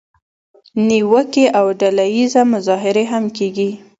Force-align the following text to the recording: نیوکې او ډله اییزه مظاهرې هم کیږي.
نیوکې 0.87 1.45
او 1.59 1.65
ډله 1.79 2.05
اییزه 2.13 2.41
مظاهرې 2.53 3.05
هم 3.11 3.23
کیږي. 3.37 3.69